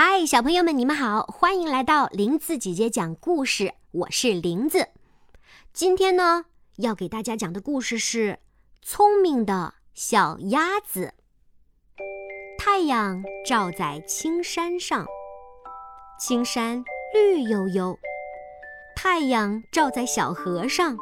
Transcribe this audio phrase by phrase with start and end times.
[0.00, 3.74] 嗨，小朋友们，你们好，欢迎来到林子姐姐讲故事。
[3.90, 4.90] 我是林子，
[5.72, 6.44] 今天呢
[6.76, 8.34] 要给大家讲的故事是
[8.80, 11.14] 《聪明的小鸭子》。
[12.56, 15.04] 太阳照在青山上，
[16.20, 17.92] 青山绿油油；
[18.94, 20.96] 太阳照在小河上，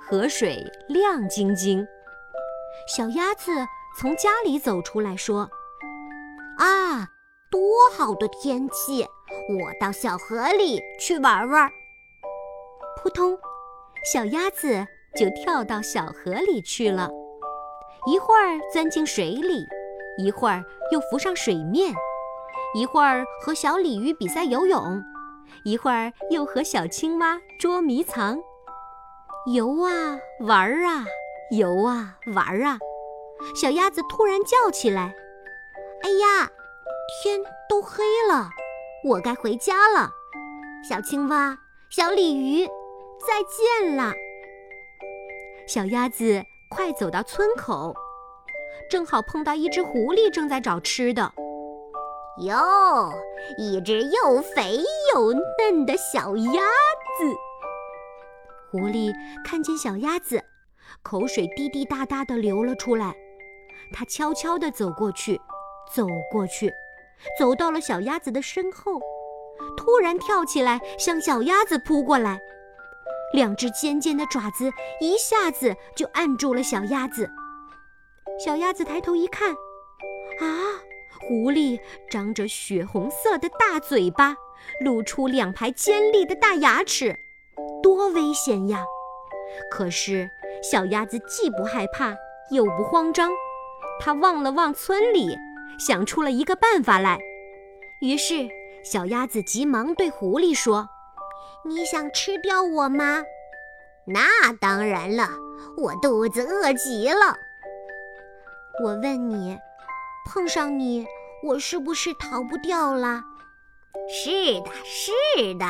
[0.00, 1.86] 河水亮晶晶。
[2.86, 3.52] 小鸭子
[3.98, 5.50] 从家里走出来说：“！”
[7.50, 7.60] 多
[7.96, 9.02] 好的天气！
[9.02, 11.70] 我到小河里去玩玩。
[13.00, 13.38] 扑通，
[14.12, 17.10] 小鸭子就跳到小河里去了。
[18.06, 19.66] 一会儿钻进水里，
[20.18, 21.94] 一会儿又浮上水面，
[22.74, 25.02] 一会儿和小鲤鱼比赛游泳，
[25.64, 28.38] 一会儿又和小青蛙捉迷藏。
[29.54, 31.06] 游啊玩啊，
[31.50, 32.78] 游啊玩啊，
[33.54, 35.14] 小鸭子突然叫起来
[36.04, 36.50] ：“哎呀！”
[37.08, 38.50] 天都黑了，
[39.02, 40.10] 我该回家了。
[40.86, 41.58] 小青蛙、
[41.88, 42.66] 小鲤鱼，
[43.26, 44.12] 再见了。
[45.66, 47.94] 小鸭子快走到村口，
[48.90, 51.32] 正好碰到一只狐狸正在找吃的。
[52.42, 53.10] 哟，
[53.56, 54.78] 一只又肥
[55.12, 57.34] 又嫩的小鸭子。
[58.70, 59.14] 狐狸
[59.46, 60.44] 看见小鸭子，
[61.02, 63.16] 口水滴滴答答地流了出来。
[63.94, 65.40] 它悄悄地走过去，
[65.90, 66.70] 走过去。
[67.38, 69.00] 走到了小鸭子的身后，
[69.76, 72.40] 突然跳起来向小鸭子扑过来，
[73.32, 74.70] 两只尖尖的爪子
[75.00, 77.28] 一下子就按住了小鸭子。
[78.44, 80.46] 小鸭子抬头一看，啊，
[81.20, 84.36] 狐狸张着血红色的大嘴巴，
[84.80, 87.18] 露出两排尖利的大牙齿，
[87.82, 88.84] 多危险呀！
[89.70, 90.30] 可是
[90.62, 92.14] 小鸭子既不害怕，
[92.52, 93.32] 又不慌张，
[93.98, 95.36] 它望了望村里。
[95.78, 97.18] 想出了一个办法来，
[98.00, 98.48] 于是
[98.84, 100.88] 小鸭子急忙对狐狸说
[101.66, 103.22] ：“你想吃掉我吗？
[104.06, 105.28] 那当然了，
[105.76, 107.36] 我肚子饿极了。
[108.82, 109.58] 我问你，
[110.26, 111.06] 碰上你，
[111.42, 113.22] 我是不是逃不掉了？
[114.08, 115.66] 是的，是的。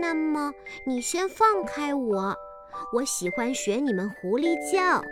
[0.00, 0.52] 那么
[0.84, 2.34] 你先放开我，
[2.92, 5.02] 我喜欢学你们狐狸叫。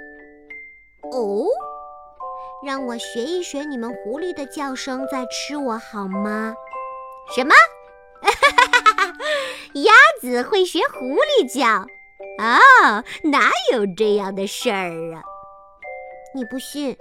[1.11, 1.47] 哦。”
[2.65, 6.55] 让我学一学你们狐狸的叫声，再吃我好吗？
[7.35, 7.55] 什么？
[9.75, 11.87] 鸭子会学狐狸叫？
[12.39, 15.23] 哦，哪有这样的事儿啊？
[16.35, 16.97] 你不信，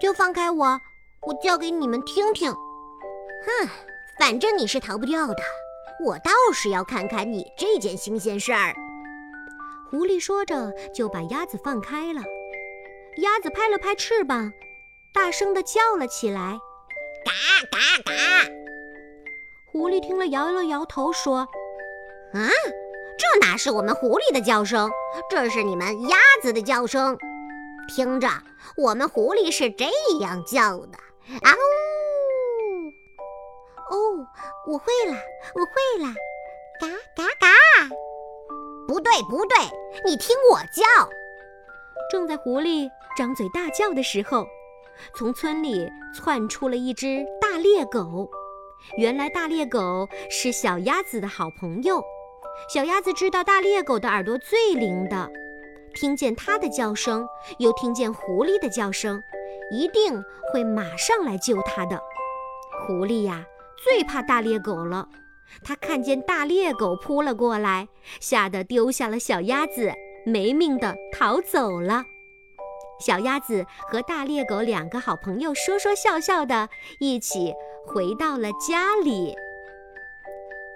[0.00, 0.80] 就放开我，
[1.26, 2.50] 我叫给你们听听。
[2.52, 3.68] 哼，
[4.18, 5.36] 反正你是逃不掉的，
[6.04, 8.74] 我倒是要看看你这件新鲜事儿。
[9.90, 12.22] 狐狸说着，就把鸭子放开了。
[13.18, 14.52] 鸭子拍了拍翅膀。
[15.14, 16.58] 大声地叫了起来，
[17.24, 17.32] 嘎
[17.70, 18.12] 嘎嘎！
[19.70, 21.46] 狐狸听了，摇了摇头，说
[22.34, 22.50] ：“啊，
[23.16, 24.90] 这哪是我们狐狸的叫声，
[25.30, 27.16] 这是你们鸭子的叫声。
[27.94, 28.28] 听着，
[28.76, 29.86] 我们狐狸是这
[30.20, 30.98] 样叫的：
[31.42, 32.90] 啊呜！
[33.94, 34.26] 哦，
[34.66, 35.12] 我会了，
[35.54, 36.12] 我会了，
[36.80, 37.48] 嘎嘎嘎！
[38.88, 39.58] 不对，不对，
[40.04, 41.08] 你听我叫。”
[42.10, 44.44] 正在狐狸张嘴大叫的时候。
[45.14, 48.28] 从村里窜出了一只大猎狗，
[48.96, 52.02] 原来大猎狗是小鸭子的好朋友。
[52.72, 55.30] 小鸭子知道大猎狗的耳朵最灵的，
[55.94, 57.26] 听见它的叫声，
[57.58, 59.20] 又听见狐狸的叫声，
[59.72, 60.22] 一定
[60.52, 62.00] 会马上来救它的。
[62.86, 63.44] 狐狸呀，
[63.82, 65.08] 最怕大猎狗了。
[65.62, 67.88] 它看见大猎狗扑了过来，
[68.20, 69.92] 吓得丢下了小鸭子，
[70.24, 72.04] 没命的逃走了。
[72.98, 76.68] 小鸭子和大猎狗两个好朋友说说笑笑的，
[77.00, 77.52] 一起
[77.86, 79.34] 回到了家里。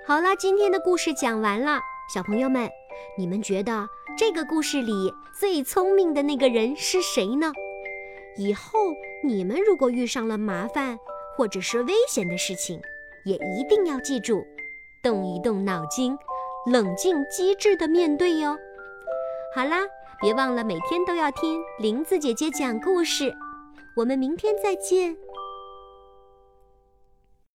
[0.04, 1.80] 好了，今天的故事讲完了，
[2.12, 2.68] 小朋友们，
[3.16, 7.52] 你们觉得这个故事里最聪明的那个人是谁呢？
[8.36, 8.78] 以后
[9.24, 10.98] 你们如果遇上了麻烦
[11.36, 12.80] 或者是危险的事情，
[13.24, 14.44] 也一定要记住，
[15.02, 16.16] 动一动脑筋，
[16.70, 18.56] 冷静机智的面对哟。
[19.54, 19.78] 好啦。
[20.20, 23.32] 别忘了每天都要听林子姐姐讲故事，
[23.94, 25.16] 我们明天再见。